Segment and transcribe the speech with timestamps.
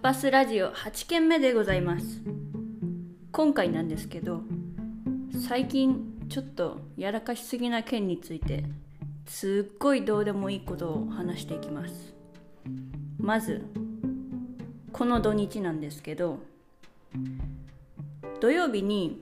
[0.00, 2.22] パスラジオ8件目でございます。
[3.32, 4.42] 今回なんですけど
[5.48, 8.64] 最近ちょっとやらかしすぎな件について
[9.26, 12.14] すっごいどうでもいいことを話していきます。
[13.18, 13.64] まず
[14.92, 16.38] この土日なんですけど
[18.40, 19.20] 土曜日に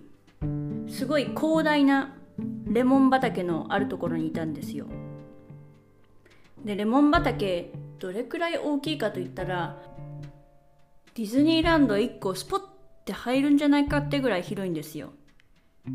[0.88, 2.14] すごい広大な
[2.66, 4.84] レモン畑のあるところにいたんですよ。
[6.62, 9.95] でレモン畑どれくらい大きいかといったら
[11.16, 12.60] ディズニーランド1個スポッ
[13.06, 15.14] て入るんじゃないかってぐらい広いんですよ。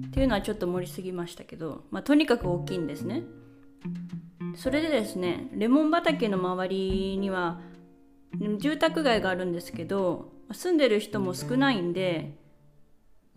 [0.07, 3.21] っていうのはちょっと盛りすぎましたけど、まあ、とにかく大きいんですね。
[4.55, 7.61] それでですねレモン畑の周りには
[8.57, 12.35] 住宅街があるんですけど住んでる人も少ないんで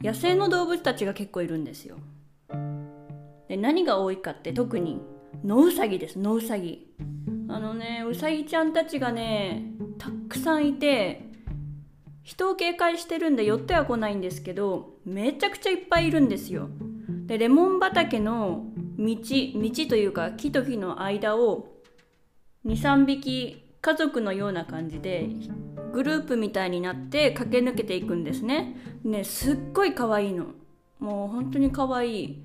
[0.02, 1.98] 野生の動物たちが結構いるんですよ。
[3.48, 5.02] で何が多いかって特に
[5.44, 6.18] ノウサギです。
[6.18, 6.94] ノウサギ。
[7.50, 11.33] あのねウサギちゃんたちがねたくさんいて
[12.24, 16.68] 人を警戒してるんで寄っては来ないんですけどめちゃくちゃいっぱいいるんですよ。
[17.26, 18.64] でレモン畑の
[18.98, 21.68] 道道というか木と木の間を
[22.64, 25.28] 23匹家族のような感じで
[25.92, 28.74] グループみたいになって駆け抜けていくんですね。
[29.04, 30.46] ねすっごい可愛いの。
[30.98, 32.42] もう本当に可愛い。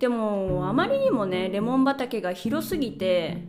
[0.00, 3.44] でもあまりにもねレモン畑が広すぎて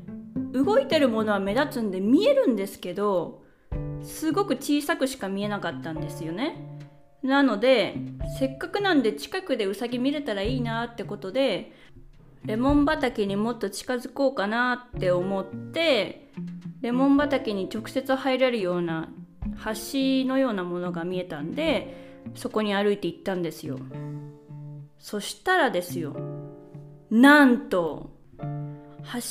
[0.51, 3.42] 動いてるものは目立つんで見えるんですけど
[4.03, 6.57] すごく小さくしか見えなかったんですよね。
[7.23, 7.95] なので
[8.37, 11.71] せっかくなんで近くでウサギ見れたらいいなってことで
[12.43, 16.31] レモン畑にもっと近づこうかなって思って
[16.81, 19.07] レモン畑に直接入れるような
[19.63, 23.79] 橋のようなものが見えたんでそこに歩いて行ったんですよ。
[24.99, 26.15] そしたらですよ
[27.09, 28.11] なんと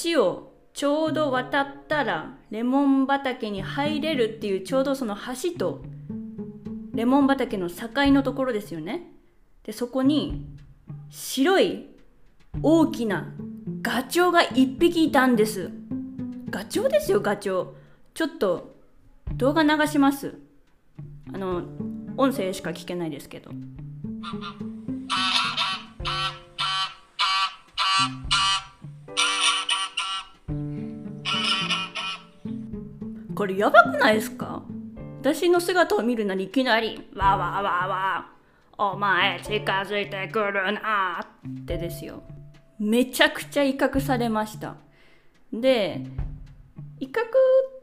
[0.05, 5.83] 橋をちょうど渡ったらレモン畑に入れるっていうちょうどその橋と
[6.93, 9.13] レモン畑の境のところですよね。
[9.65, 10.47] でそこに
[11.11, 11.87] 白い
[12.63, 13.33] 大きな
[13.81, 15.71] ガチョウが1匹いたんです。
[16.51, 17.75] ガチョウですよガチョウ。
[18.15, 18.77] ちょっと
[19.35, 20.35] 動画流します。
[21.33, 21.63] あの
[22.17, 23.51] 音声しか聞けないですけど。
[33.43, 34.63] これやばくないですか？
[35.21, 38.27] 私の姿を見るなりいきなり「わわわわ
[38.79, 41.19] お前近づいてくるな」
[41.61, 42.23] ってですよ。
[42.79, 44.77] めちゃくちゃ威嚇されました。
[45.53, 46.07] で
[47.01, 47.13] 威嚇っ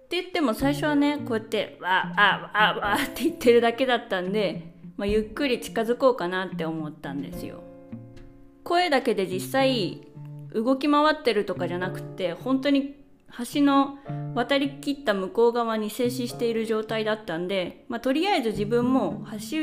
[0.08, 7.62] て言っても最初はねこうやって「わあわわ」って言ってるだけだったんで、まあ、ゆっくり近づこうかなって思ったんですよ。
[8.64, 10.08] 声だけで実際
[10.53, 12.96] 動き回ってるとかじゃなくて本当に
[13.53, 14.00] 橋の
[14.35, 19.57] 渡りきった向こう側に静止している状態だったんで、まあ、とりあえず自分も橋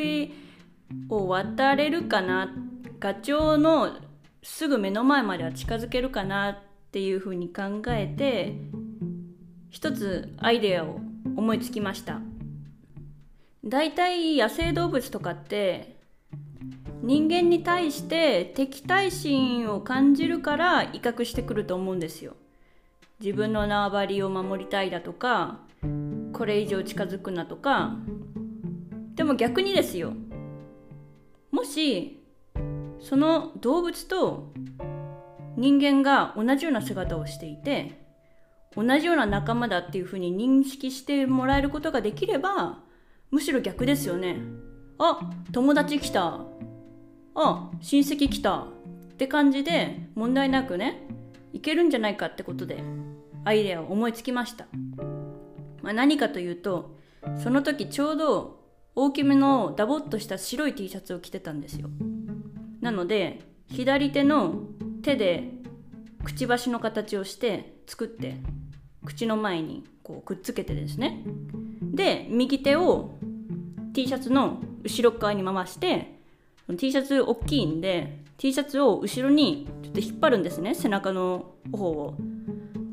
[1.09, 2.55] を渡れるかな
[2.99, 3.97] ガチョウの
[4.43, 6.59] すぐ目の前までは近づけるかなっ
[6.93, 8.55] ていうふうに考えて
[9.69, 11.01] 一つアイデアを
[11.37, 12.21] 思いつきました。
[13.65, 15.97] だいたい野生動物とかって
[17.03, 22.37] 人間に対して敵対心を感じるから威嚇してくると思うんですよ。
[23.21, 25.61] 自分の縄張りを守りたいだとか
[26.33, 27.97] これ以上近づくなとか
[29.15, 30.13] でも逆にですよ。
[31.51, 32.23] もし
[33.01, 34.53] その動物と
[35.57, 38.05] 人間が同じような姿をしていて
[38.77, 42.81] 同じような仲間だっていうふうに認識してもらえることができれば
[43.31, 44.37] むしろ逆ですよね。
[44.99, 46.41] あ友達来た。
[47.35, 48.59] あ親戚来た。
[48.59, 48.65] っ
[49.17, 51.09] て感じで問題なくね
[51.55, 53.06] いけるんじゃないかってことで。
[53.47, 54.67] アイデアを思いつきました、
[55.81, 56.97] まあ、何かというと
[57.43, 58.61] その時ちょうど
[58.97, 61.89] 大きめのダボっとした白い T シャツを着てたんですよ。
[62.81, 64.63] なので左手の
[65.03, 65.51] 手で
[66.25, 68.37] くちばしの形をして作って
[69.05, 71.23] 口の前にこうくっつけてですね。
[71.83, 73.13] で右手を
[73.93, 76.19] T シャツの後ろ側に回して
[76.77, 82.17] T シャツ大きいんで T シャツを後ろにちょっと引っ張るんですね背中の方を。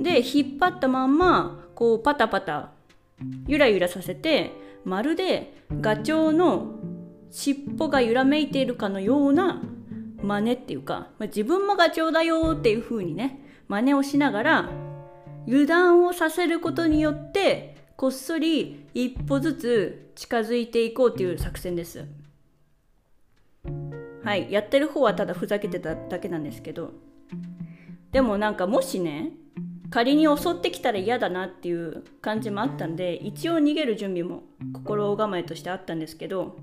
[0.04, 2.72] で引っ張ったまんまこうパタパタ
[3.48, 4.52] ゆらゆらさせて
[4.84, 6.76] まるでガチョウの
[7.32, 9.62] 尻尾が揺らめいているかのような
[10.22, 14.70] 真似っていうかま自分もガチョウだよっていう風にね真似をしながら
[15.48, 22.06] 油断をさせることによってこっそり一歩ずつ近づいていこうっていう作戦です。
[24.24, 26.94] はいやってる方はただふざけてただけなんですけど
[28.12, 29.32] でもなんかもしね
[29.94, 34.42] 仮に襲ってきたら嫌だなっていう感じもあったんで一応逃げる準備も
[34.74, 36.56] 心構えとしてあったんですけど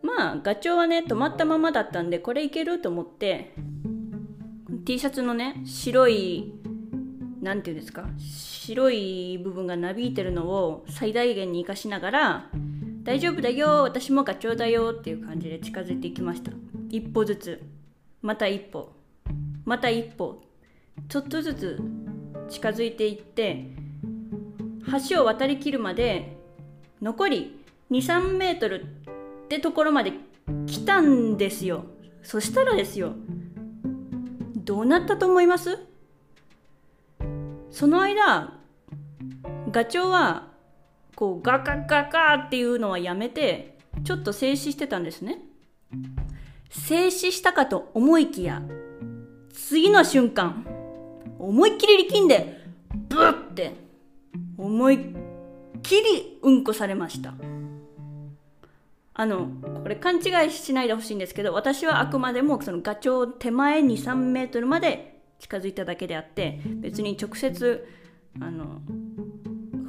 [0.00, 3.54] まあガチョウはね止まったままだったんでこれいけると思って
[4.84, 6.54] T シャツのね白い
[7.42, 12.50] 何て言うんですか白い部分がなびいてるのを最大限に生かしながら
[13.02, 16.52] 大丈夫だよ私もガチョウだよっていう感じで近づいていきました。
[16.88, 17.60] 一歩ずつ。
[18.22, 18.92] また一歩。
[19.64, 20.49] また一歩。
[21.08, 21.80] ちょっとずつ
[22.48, 23.66] 近づいていって
[25.08, 26.36] 橋を渡りきるまで
[27.00, 28.86] 残り23メートルっ
[29.48, 30.12] てところまで
[30.66, 31.84] 来たんですよ。
[32.22, 33.14] そしたらですよ
[34.56, 35.78] どうなったと思います？
[37.70, 38.58] その間
[39.70, 40.48] ガチョウは
[41.16, 45.38] こうガカガカっていうのはやめてちょっと静止してたんですね。
[46.70, 48.62] 静止したかと思いきや
[49.52, 50.64] 次の瞬間
[51.40, 52.60] 思いっきり力んで
[53.08, 53.74] ブッて
[54.58, 54.98] 思いっ
[55.82, 57.34] きりうんこされました。
[59.14, 59.48] あの
[59.82, 67.86] これ勘違いしないでほしいんですけど私はあくまでもそのガチョウ手前に3メートルまで近づいただけであって別に直接
[68.40, 68.80] あの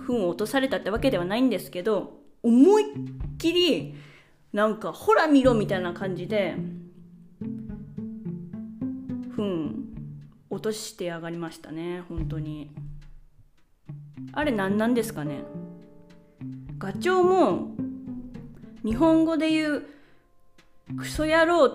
[0.05, 3.95] 糞を落とされたってわけではないんですけど思いっきり
[4.51, 6.55] なんかほら見ろみたいな感じで
[9.37, 9.90] 糞
[10.51, 12.69] 落として上がりましたね本当に。
[14.33, 15.43] あれ何なんですかね。
[16.77, 17.71] ガチョウも
[18.83, 19.85] 日本語で言う
[20.97, 21.71] クソ野郎っ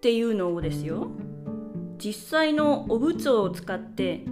[0.00, 1.08] ていうのをですよ。
[1.98, 4.24] 実際のお仏を使って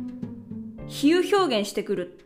[0.87, 2.19] 比喩表現してくる。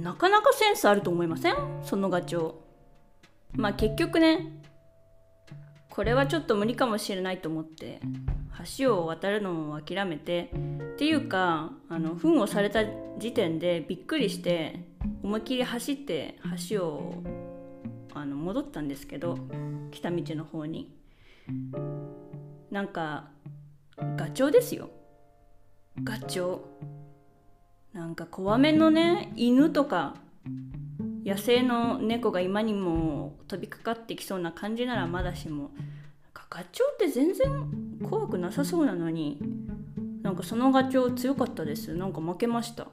[0.00, 1.54] なかなかセンスあると思いません？
[1.82, 2.54] そのガチョウ。
[3.54, 4.62] まあ結局ね
[5.90, 8.00] これはちょっと無理かもしれないと思って。
[8.78, 10.50] 橋を渡るのも諦めて
[10.94, 12.84] っていうかあの糞をされた
[13.18, 14.84] 時点でびっくりして
[15.22, 16.38] 思いっきり走って
[16.68, 17.22] 橋を
[18.14, 19.38] あの戻ったんですけど
[19.90, 20.94] 来た道の方に。
[22.70, 23.30] なんか
[24.16, 24.90] ガチョウですよ。
[26.04, 26.60] ガチョウ。
[27.92, 30.14] なんか怖めのね犬とか
[31.24, 35.70] 野生の猫が今にも飛びかかってきそうな感じならまだしも
[36.50, 37.48] ガチョウって全然
[38.02, 39.38] 怖くなさそうなのに
[40.22, 41.94] なんかそのガチョウ強かったです。
[41.94, 42.88] なんか負けました。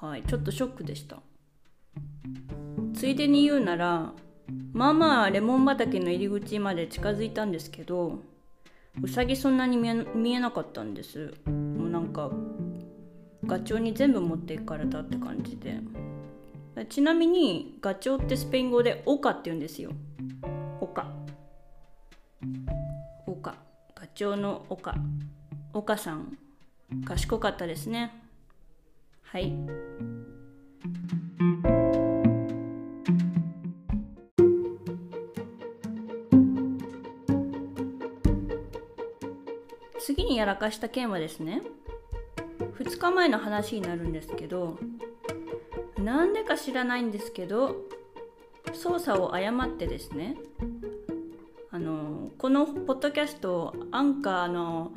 [0.00, 1.20] はいちょっとショックでした。
[2.94, 4.12] ついでに言うなら
[4.72, 8.18] まあまあレモン畑の入り口まで近づいたんですけど
[9.00, 11.32] ウサギそんなに見えなかったんです。
[11.46, 12.30] もうなんか
[13.46, 15.80] ガチョウに全部持っていかれたって感じで。
[16.88, 19.90] ちなみにガチョウってスペイン語でオカって言うんですよ。
[23.28, 23.56] オカ
[23.94, 24.94] ガチョウのオカ
[25.74, 26.38] オカさん。
[27.04, 28.10] 賢かったですね。
[29.22, 29.52] はい。
[40.00, 41.60] 次にやらかした件はですね
[42.78, 44.78] 2日前の話になるんですけど
[45.98, 47.76] なんでか知らないんですけど
[48.72, 50.36] 操作を誤ってですね
[51.78, 54.90] あのこのポッドキャストアンカーの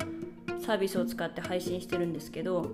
[0.66, 2.72] サービスを使って配信してるんですけど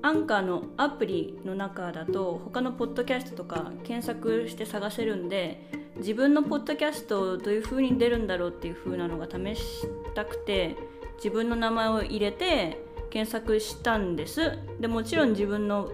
[0.00, 5.60] アンカーのアプリの中だと他のポッドキャストとか検索して探せるんで
[5.98, 10.74] 自分のポッドキャストどういう風に出るんだろうっていう風なのが試したくて
[11.16, 14.58] 自分の名前を入れて検索したんです。
[14.80, 15.90] でもちろん自分の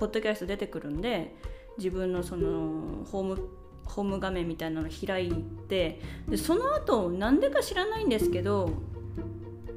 [0.00, 1.32] ポッドキャスト出てくるんで
[1.78, 5.32] 自分のそのホームホーム画面みたいなの開い
[5.68, 8.70] てでその後なんでか知らないんですけど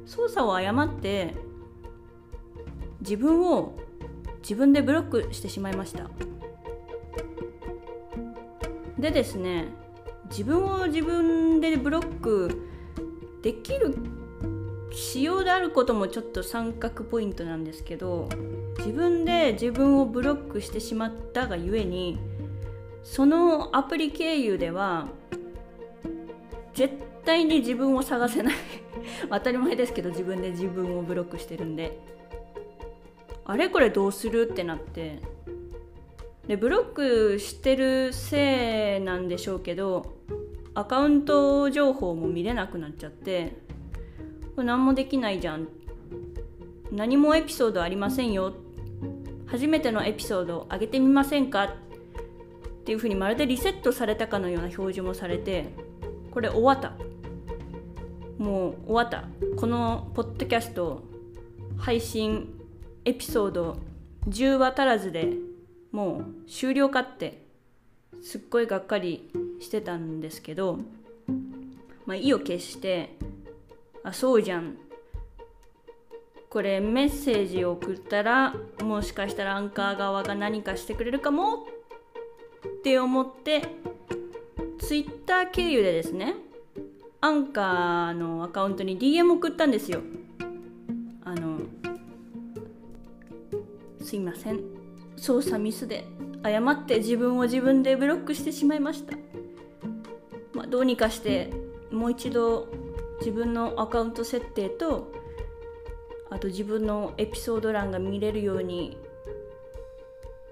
[0.06, 1.34] 操作を誤って
[3.00, 3.74] 自分を
[4.40, 6.10] 自分でブロックしてしまいました。
[8.98, 9.66] でですね
[10.30, 12.68] 自分を自分でブロック
[13.42, 13.94] できる
[14.90, 18.28] 仕様であることもちょっと三角ポイントなんですけど
[18.78, 22.18] 自分で自分をブロックしてしまったがゆえに
[23.04, 25.06] そのアプリ経由では
[26.72, 26.94] 絶
[27.24, 28.54] 対に自分を探せない。
[29.30, 31.96] 当たり前ですけど自分で自分をブロックしてるんで。
[33.44, 33.68] あれ？
[33.68, 34.48] これどうする？
[34.50, 35.20] ってなって。
[36.48, 40.12] でブロックしてるせいなんでしょうけど
[40.74, 43.56] アカウント情報も見れなくなっちゃって
[44.54, 45.68] これ何もできないじゃん。
[46.90, 48.52] 何もエピソードありませんよ。
[49.46, 51.76] 初めてのエピソード上げてみませんか？
[52.84, 55.70] っていうふうにまるでリセットされたかのような表示もされて
[56.30, 56.92] これ終わった。
[58.36, 59.24] もう終わった。
[59.58, 61.02] このポッドキャスト
[61.78, 62.60] 配信
[63.06, 63.78] エピソード
[64.28, 65.32] 10話足らずで
[65.92, 67.46] もう終了かって
[68.22, 70.78] すっごいがっかりしてたんですけど、
[72.04, 73.16] まあ、意を決して
[74.02, 74.76] あそうじゃん。
[76.50, 81.66] これメッセージを送ったらもしかしたらアンカー側が何かしてくれるかも
[82.84, 83.62] って思って
[84.78, 86.34] ツイッター経由でですね
[87.22, 90.02] アンカーのアカウントに DM 送ったんですよ。
[91.24, 91.60] あの
[94.04, 94.60] すいません。
[95.16, 96.04] 操作ミスで
[96.42, 99.16] 誤って自分を自分でブロックしてしまいました、
[100.52, 101.54] まあ、どうにかして
[101.90, 102.68] もう一度
[103.20, 105.10] 自分のアカウント設定と
[106.28, 108.98] あと自分のエピソード欄が見れるように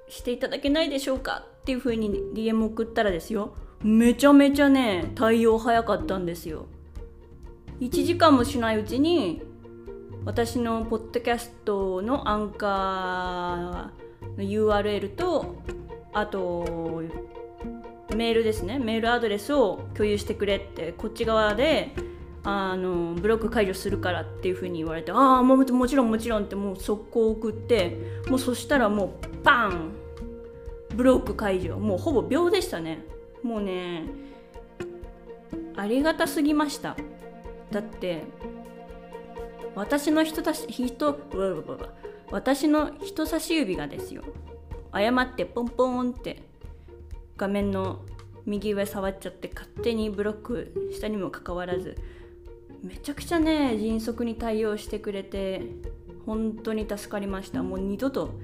[0.09, 1.52] していただけないでしょうか。
[1.63, 3.55] っていう風に DM 送ったらですよ
[3.85, 6.67] めちゃめちゃね対応早かったんですよ。
[7.81, 9.43] 1時間もしないうちに
[10.25, 15.57] 私のポッドキャストのアンカーの URL と
[16.13, 17.03] あと
[18.15, 21.93] メールですねメールアドレスを共有してくれってこっち側で
[22.45, 27.97] あのブロック解除するからっていうふうに言われてああももちろんもちろんってもう速攻送って
[28.29, 30.02] もうそしたらもうバン
[30.95, 31.79] ブロック解除。
[31.79, 33.05] もうほぼ秒でしたね。
[33.43, 34.05] もうね
[35.77, 36.97] ありがたすぎました。
[37.71, 38.25] だって
[39.75, 41.19] 私の人たし人
[42.31, 44.23] 私の人差し指がですよ。
[44.91, 46.43] 誤ってポンポンって
[47.37, 48.03] 画面の
[48.45, 51.97] 右上触っちゃって勝手にブロックしたにもかかわらず
[52.83, 55.63] めちゃくちゃね迅速に対応してくれて
[56.27, 57.63] 本当に助かりました。
[57.63, 58.35] もう二度と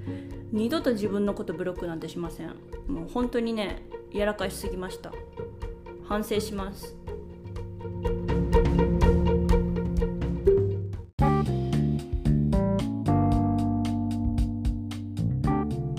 [0.51, 2.49] 二度と自分のことブロックなんてしません。
[2.87, 5.11] もう本当にねやらかしすぎました。
[6.05, 6.95] 反省します。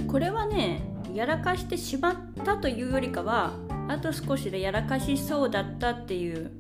[0.07, 0.83] これはね
[1.15, 3.53] やらかしてしまったというよりかは
[3.89, 6.51] あと少しでやらかしそうだったっていう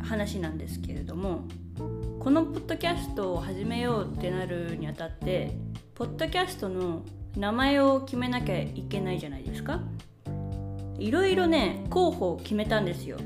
[0.00, 1.42] 話なんですけれども
[2.26, 5.56] このポッドキャストを始めようってなるにあたって
[5.94, 7.04] ポッドキャストの
[7.36, 9.80] 名前を決めなきゃいけないじゃないですか。
[10.98, 13.16] いろいろね候補を決めたんですよ。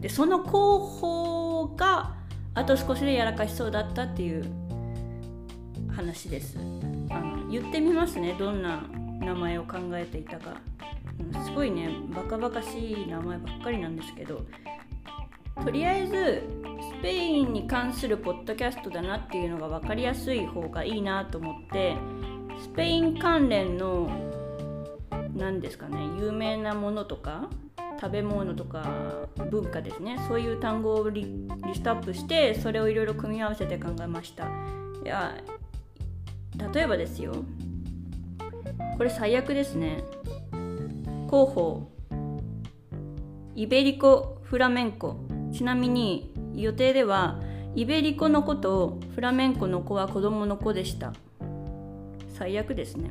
[0.00, 2.14] でその候補が
[2.52, 4.44] あと少しでやらかしそうだったっていう
[5.90, 6.58] 話です。
[7.08, 8.36] あの言ってみますね。
[8.38, 8.82] どんな
[9.20, 10.60] 名前を考えていたか。
[11.46, 14.44] すごいねバカバカしい名前ばっかりなんですけど。
[15.64, 16.59] とりあえずス
[17.02, 21.96] ペインに関するポッドキャストだなっていうのが分かりやすい方がいいなと思って
[22.60, 24.10] スペイン関連の
[25.34, 27.48] 何ですかね有名なものとか
[28.00, 30.18] 食べ物とか文化ですね。
[30.26, 34.44] そういう単語をリストアップしてそれをいろいろ組み合わせて考えました。
[35.04, 35.36] いや
[36.72, 37.34] 例えばですよ。
[38.96, 40.02] これ最悪ですね。
[41.28, 41.90] 候補
[43.54, 45.16] イベリコフラメンコ。
[45.52, 47.40] ちなみに予定では
[47.74, 51.12] イベリコの子とフラメンコの子は子供の子でした。
[52.34, 53.10] 最悪ですね。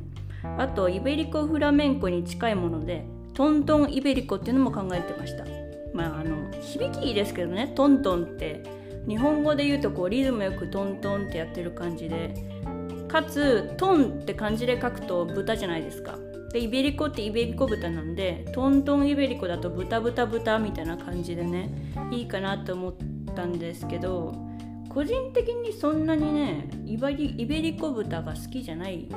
[0.58, 3.04] あとイベリコフラメンコに近いもので
[3.34, 5.44] トントンイベリコっていうのも考えてました。
[5.94, 7.72] まああの響きいいですけどね。
[7.74, 8.62] トントンって
[9.08, 12.34] 日本語で言うとこうリズムよくトントンってやってる感じで
[13.08, 16.18] かつトンって漢字で書くと豚じゃないですか。
[16.52, 21.70] でイベリコってイベリコ豚なんでトントンイベリコだと豚豚豚みたいな感じでね
[22.10, 24.34] いいかなと思ってたんですけど
[24.88, 29.08] 個人的にそんなにねイベリイベリコ豚が好きじゃない。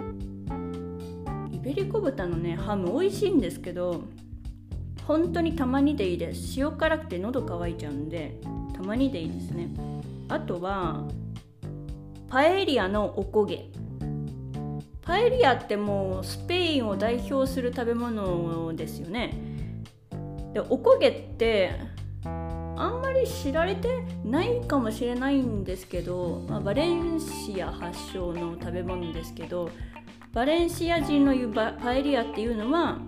[1.52, 4.04] イベリコ豚のねハム美味しいんですけど
[5.08, 6.60] 本当にたまにでいいです。
[6.60, 8.40] 塩辛くて喉乾いちゃうんで
[8.74, 9.70] たまにでいいですね。
[10.28, 11.08] あとは
[12.28, 13.66] パエリアのおこげ。
[15.02, 19.34] パエリアってもうスペインを代表する食べ物ですよね。
[20.54, 21.72] でおこげって
[23.24, 29.70] り知られてないかもしれないんですけど、まあ、バレンシア発祥の食べ物ですけど
[30.34, 33.00] バレンシア人の言うパエリアっていうのは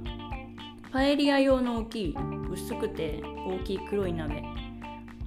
[0.92, 2.16] パエリア用の大きい
[2.52, 4.44] 薄くて大きい黒い鍋。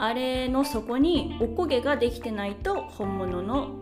[0.01, 3.81] あれの底におこげができてないと本物の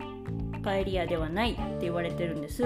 [0.63, 2.63] パエリアではないって言われてるんです、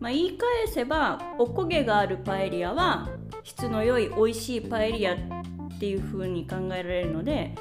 [0.00, 3.10] まあ、言い返せばおこげがあるパエリアは
[3.44, 5.16] 質の良い美味しいパエリア
[5.78, 7.54] っていう風に考えられるので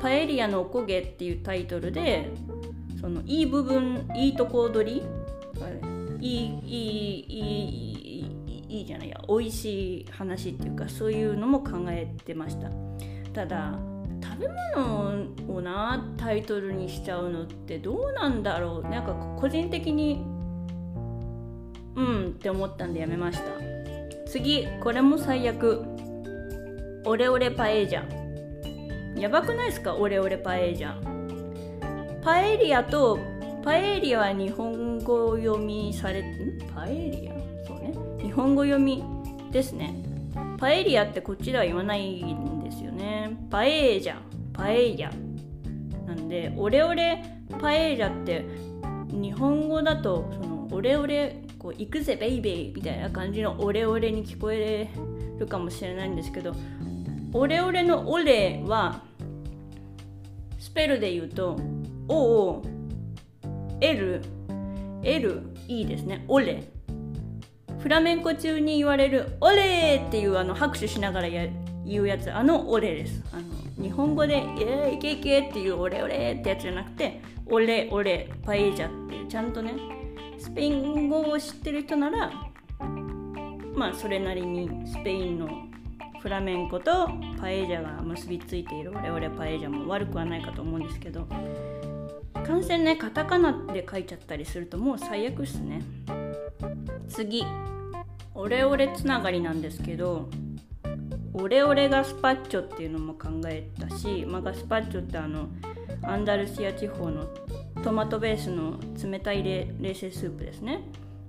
[0.00, 2.30] パエリアのおこげっていうタイトルで
[3.00, 5.02] そのいい部分いいとこ取り
[6.20, 7.46] いいいいい
[8.68, 12.70] いいいじゃないや美味しい話っていうかそういうのも考えてました。
[13.32, 13.76] ただ
[14.22, 18.88] 食べ物をなタイトルにしちゃうのってどうなんだろう。
[18.88, 20.24] なんか個人的に
[21.96, 23.44] うんって思ったんでやめました。
[24.26, 25.95] 次これも最悪。
[27.06, 29.94] オレオレパエージャやばくないですか？
[29.94, 30.92] オレオレパエージャ
[32.20, 33.20] パエリアと
[33.62, 36.58] パエリアは日本語読みされん？
[36.74, 37.32] パエリア？
[37.64, 37.94] そうね。
[38.20, 39.04] 日本語読み
[39.52, 39.94] ですね。
[40.58, 43.36] パエリアってこっちでは言わないんですよね。
[43.50, 44.16] パエージャ
[44.52, 45.12] パエリア。
[46.08, 47.22] なんでオレオレ
[47.60, 48.44] パエージャって
[49.12, 54.90] 日本語だとそのオレオレこう行くぜベイベーみたいな感じのオレオレに聞こえ
[55.38, 56.52] るかもしれないんですけど
[57.36, 59.02] オレオレのオレは
[60.58, 61.58] スペルで言うと
[62.08, 62.62] O
[63.78, 64.22] L
[65.02, 66.24] L E ですね。
[66.28, 66.64] オレ。
[67.78, 71.46] フラメンコ中に言われるオレっていうあの拍手しながらや
[71.84, 72.32] 言うやつ。
[72.32, 73.22] あのオレです。
[73.32, 79.74] あの日本語で「イエーイケイケ」っていうオレオレってやつじゃなくてオレオレパエージャっていうちゃんとね
[80.38, 82.32] スペイン語を知ってる人なら
[83.74, 85.75] まあそれなりにスペインの
[86.20, 87.08] フラメンコと
[87.40, 88.92] パエージャが結びついている。
[88.96, 91.26] オレオレパエージャも悪くはないかと思うんですけど
[92.44, 95.82] 感染ねカタカナで書いちゃったりするともう最悪っすね。
[97.08, 97.44] 次
[98.34, 100.28] オレオレつながりなんですけど
[101.32, 105.48] オレオレガスパッチョっていうのも考えたし、まあ、ガスパッチョってあの
[106.02, 107.26] アンダルシア地方の
[107.82, 110.80] トマトベースの冷たい冷製スープですね。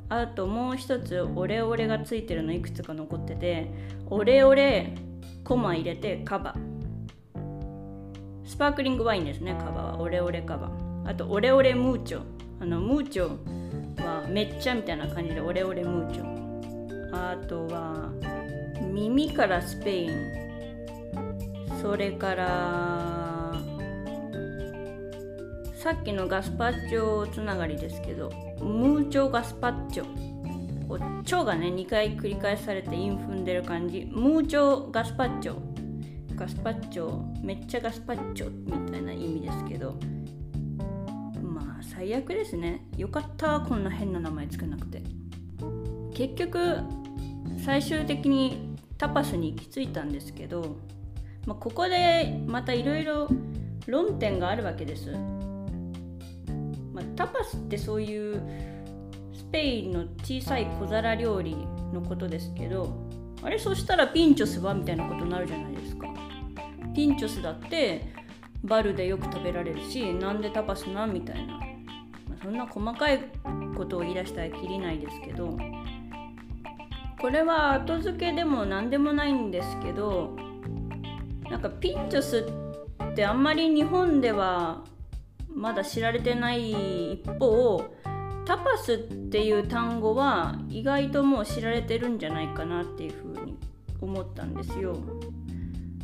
[0.10, 3.70] あともう一つオレオレがついてるのいくつか残ってて
[4.10, 4.94] オレオレ
[5.44, 6.56] コマ入れてカバ
[8.46, 10.00] スパークリングワインですねカバは。
[10.00, 10.72] オレオレカバ
[11.06, 12.22] あとオレオレムーチョ。
[12.60, 13.30] あのムーチョ
[14.02, 17.12] はめっちゃみたいな感じでオレオレムーチョ。
[17.14, 18.10] あとは
[18.82, 20.12] 耳からスペイン。
[21.82, 23.54] それから
[25.76, 30.88] さっきのガスパッチョつながりですけどムーチョガスパッチョ。
[30.88, 34.08] こう腸がね2回繰り返されて韻踏んでる感じ。
[34.12, 35.56] ムーチョガスパッチョ。
[36.36, 39.96] ガスパッチョめっちゃガスパッチョみたいな意味ですけど。
[41.41, 42.86] まあ最悪ですね。
[42.98, 45.02] よかったこんな変な名前つけなくて。
[46.13, 46.80] 結局
[47.63, 50.78] 最終的にタパスに行き着いたんですけど、
[51.46, 53.28] まあ、ここでまたいろいろ
[53.86, 55.12] 論点があるわけです、
[56.97, 58.41] まあ、タパスってそういう
[59.31, 61.55] スペインの小さい小皿料理
[61.93, 62.91] のことですけど
[63.43, 66.07] あれそしたらピンチョスはみたいなことになるじゃないですか。
[66.95, 68.12] ピンチョスだって
[68.63, 71.62] バルでよく食べられるしなんでタパスなんみたいな、ま
[72.36, 73.19] あ、そんな細かい
[73.75, 75.55] ことを言い出したらきりないですけど
[77.21, 80.36] これは後付けでも何でもないんですけど
[81.51, 82.49] なんかピンチョス
[83.12, 84.83] ってあんまり日本では
[85.58, 87.84] まだ知られてない一方
[88.46, 88.98] タパスっ
[89.30, 93.58] ていう単語は意外ともう知られてるんじゃないかなっていうふうに
[94.00, 94.96] 思ったんですよ。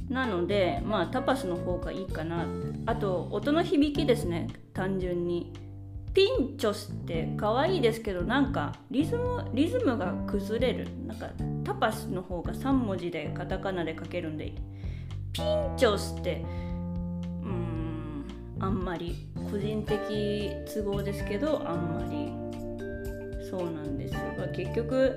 [0.09, 2.45] なのでまあタパスの方がいいかな
[2.85, 4.47] あと音の響きですね。
[4.73, 5.53] 単純に。
[6.13, 10.87] ピンチョスって可愛いですけどなんかリズムリズムが崩れる。
[11.07, 11.29] なんか
[11.63, 14.53] タパスの方が3文字でカタカナで書けるんで
[15.31, 16.43] ピンチョスって
[18.63, 22.43] あんまり個人的都合ですけどあんまり。
[23.53, 24.21] そうなんですよ。
[24.55, 25.15] 結局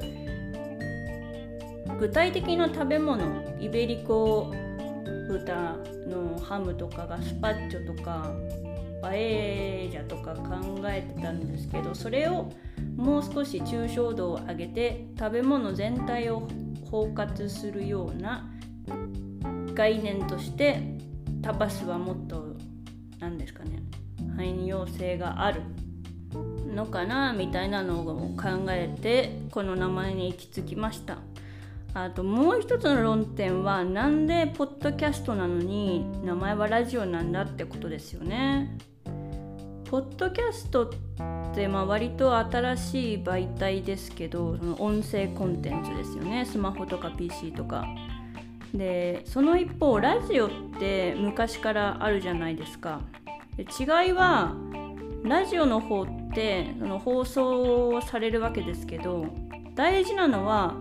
[1.98, 3.24] 具体的な食べ物
[3.58, 4.52] イベリコ
[5.28, 8.30] 豚のハムとかガスパッチョとか
[9.00, 12.52] パエージャとか考えてたんですけどそれを
[12.96, 16.46] もう少し抽象度を上げて食べ物全体を
[16.90, 18.50] 包括するような
[19.74, 20.82] 概念として
[21.40, 22.45] タパスはもっと
[23.46, 23.82] ですかね。
[24.36, 25.62] 汎用性がある
[26.74, 28.04] のかなみたいなのを
[28.36, 31.18] 考えてこの名前に行き着きました。
[31.94, 38.76] あともう一つの論点はなんでポッドキャストなのに名前はラジオなんだってことですよね。
[39.88, 40.90] ポッドキャストっ
[41.54, 46.44] てまあ割と新しい媒体ですけどその音声コンテンツですよね。
[46.44, 47.86] スマホとか PC とか。
[48.74, 53.00] でその一方ラジオって昔からあるじゃないですか。
[53.62, 54.54] 違いは
[55.22, 59.26] ラジオの方ってその放送されるわけですけど
[59.74, 60.74] 大事なのは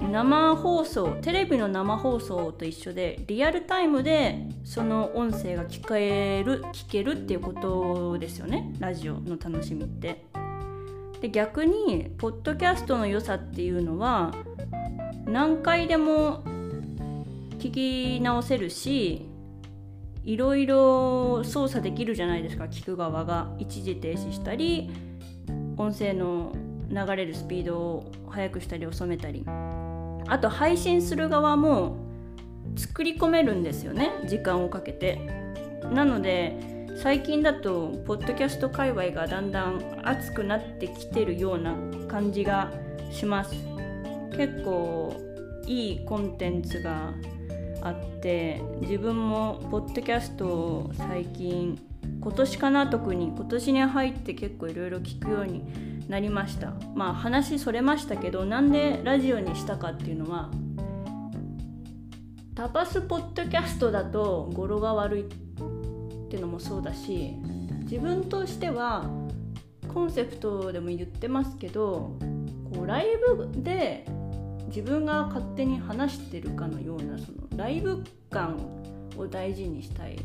[0.00, 10.24] 生放送テレビの生放送と一緒でリアルタイムでその音声が聞ける聞けるっていうことですよねラジオの楽しみって。
[11.20, 14.32] で逆にポッドキャストの良さっていうのは
[15.26, 16.44] 何回でも
[17.58, 19.26] 聞き直せるし
[20.28, 23.48] いろいろ操作できるじゃないですか聞く側が。
[23.58, 24.90] 一時停止したり
[25.78, 26.54] 音声の
[26.90, 31.96] 流れるスピードを速くしたり遅めたりあと配信する側も
[32.76, 35.18] 作り込めるんですよね時間をかけて。
[35.94, 41.74] なので最近だとポッドキャスト界隈がだんだん熱くなってきてるような
[42.06, 42.70] 感じが
[43.10, 43.54] します。
[44.36, 45.16] 結構
[45.66, 47.14] いいコンテンツが
[47.82, 51.80] あって自分もポッドキャストを最近
[52.20, 56.72] 今年かな特に今年に入って結構いろいろ聞くようになりました。
[56.94, 60.50] まあ話それましたけどなんでラジオにしたかっていうのは
[62.54, 65.24] タパスポッドキャストだと語呂が悪いっ
[66.28, 67.36] ていうのもそうだし
[67.82, 69.08] 自分としては
[69.94, 72.18] コンセプトでも言ってますけど
[72.72, 74.04] こうライブで
[74.66, 78.56] 自分が勝手に話してるかのようなそのライブ感
[79.16, 80.16] を大事にしたい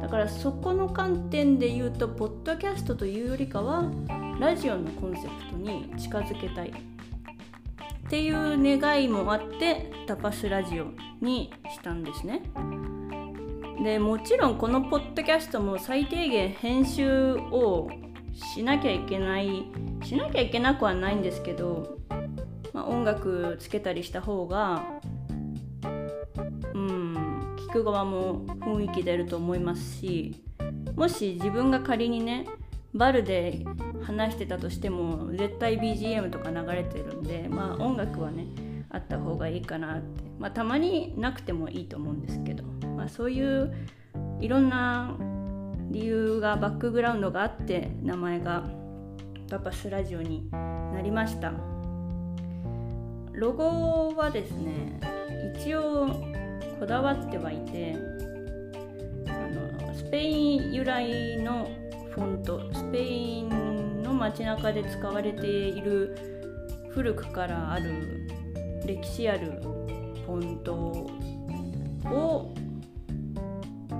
[0.00, 3.90] だからそこの観点で言うとポッドキャストというよりかは
[4.38, 10.86] ラジオのコンセプトに近づけたいっていう願いもあってタパスラジオ
[11.20, 12.42] にしたんですね。
[13.82, 17.88] でもちろんこのポッドキャストも最低限編集を
[18.32, 19.64] しなきゃいけない
[20.04, 21.98] しなきゃいけなくはないんですけど
[22.72, 24.99] まあ、音楽つけたりした方が
[27.70, 30.42] うん聴く側も雰囲気出ると思いますし
[30.96, 32.46] もし自分が仮にね
[32.92, 33.64] バルで
[34.02, 38.46] 話してたとしても絶対 BGM とか流れてるんでまあ音楽はね
[38.90, 42.64] あった方がいいかなってまあたまになくてもいいと思うんですけど、
[42.96, 43.72] まあ、そういう
[44.40, 45.16] いろんな
[45.90, 48.68] 理由がバックグラウンドがあって名前が
[49.48, 51.52] パパスラジオになりました。
[53.32, 55.00] ロゴはですね
[55.56, 56.29] 一応
[56.80, 57.94] こだわってはいて
[59.26, 61.70] あのスペイン由来の
[62.14, 66.16] フォントスペインの街中で使われている
[66.88, 68.26] 古くからある
[68.86, 69.60] 歴史ある
[70.24, 72.54] フォントを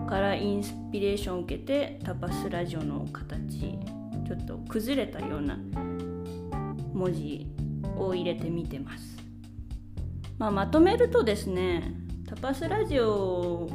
[0.09, 3.79] からインスピレーションを受けてタパスラジオの形
[4.27, 5.59] ちょっと崩れたような
[6.95, 7.47] 文字
[7.99, 9.19] を入れてみてます。
[10.39, 13.67] まあ、まとめるとですねタパスラジオ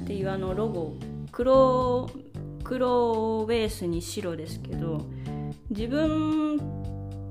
[0.00, 0.94] っていうあのロゴ
[1.30, 2.08] 黒
[2.64, 5.04] 黒ベースに白ですけど
[5.68, 6.56] 自分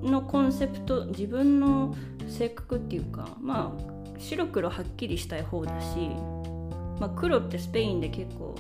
[0.03, 1.95] のコンセプト自分の
[2.27, 6.11] 性格っていうかまあ白黒はっきりしたい方だし、
[6.99, 8.53] まあ、黒ってスペインで結構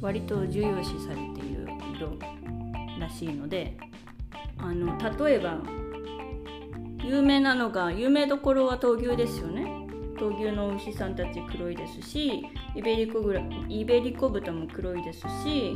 [0.00, 2.18] 割と重要視されている色
[2.98, 3.76] らしいので
[4.58, 5.60] あの例えば
[7.04, 9.59] 有名なのが有名どころは闘牛ですよね。
[10.20, 15.74] 闘牛の牛さんたち黒いですしイベリコグライベリコ豚も黒いですし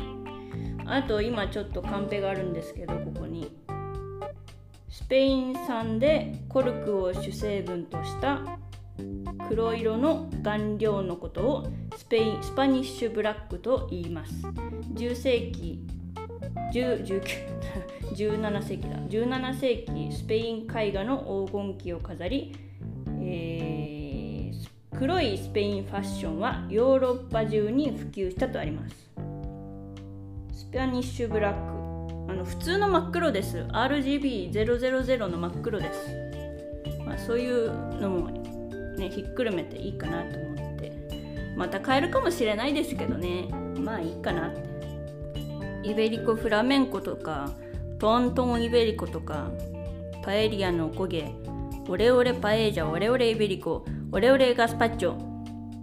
[0.85, 3.50] あと今ちょっとカンペがあるんですけどここに。
[4.94, 8.40] スペイン産でコルクを主成分とした
[9.48, 14.33] 黒色の顔料のことをスペインスパニッシュブラックと言います。
[14.94, 15.85] 10世紀
[16.72, 17.04] 10
[18.14, 18.96] 17 世紀だ。
[18.98, 22.54] 17世紀スペイン絵画の黄金期を飾り、
[23.20, 24.03] えー、
[24.98, 28.94] 黒いスペインファッションはヨーロッパ中に普及したとあります。
[30.52, 32.33] スパニッシュブラック。
[32.33, 33.66] あの普通の真っ黒です。
[33.72, 36.09] RGB000 の真っ黒です、
[37.04, 38.30] まあ、そういうのも
[38.96, 41.54] ねひっくるめていいかなと思って。
[41.57, 43.48] また買えるかもしれないですけどね。
[43.78, 44.62] まあいいかなって。
[45.83, 47.50] イベリコフラメンコとか
[47.98, 49.50] トントンイベリコとか
[50.22, 51.35] パエリアのおこげ。
[51.88, 53.85] オレオレパエージャオレオレイベリコ。
[54.14, 55.16] オレオレガスパッチョ。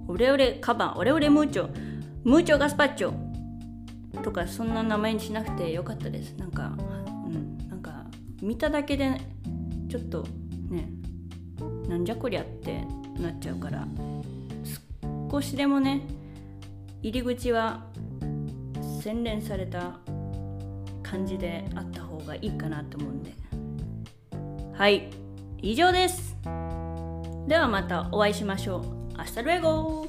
[0.08, 1.68] オレオレカバンオレオレムーチョ。
[2.24, 3.12] ムーチョガスパッチョ。
[4.24, 6.38] とかそんな名前にしなくてよかったです。
[6.38, 6.72] なんか
[7.26, 7.58] うん。
[7.68, 8.06] なんか
[8.42, 9.20] 見ただけで
[9.90, 10.26] ちょっと
[10.70, 10.90] ね。
[11.90, 12.86] なんじゃこりゃって
[13.20, 13.86] なっちゃうから。
[15.30, 16.00] 少しでもね
[17.02, 17.84] 入り口は
[19.04, 20.00] 洗練された
[21.04, 23.34] 感じであった方がいいかなと思うんで。
[24.72, 25.10] はい。
[25.62, 26.38] 以上です。
[27.52, 29.20] ではまたお会いしましょう。
[29.20, 30.08] アスタルエゴ